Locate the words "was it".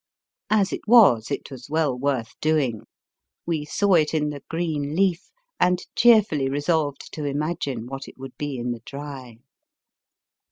0.87-1.51